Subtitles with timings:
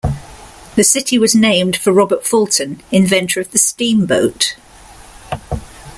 [0.77, 4.55] The city was named for Robert Fulton, inventor of the steamboat.